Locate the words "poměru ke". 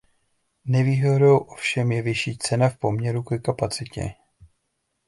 2.77-3.37